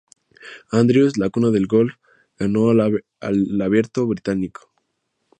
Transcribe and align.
Andrews, 0.71 1.19
la 1.19 1.29
cuna 1.29 1.51
del 1.51 1.67
golf, 1.67 1.93
ganó 2.39 2.71
el 2.71 3.61
Abierto 3.61 4.07
Británico. 4.07 4.73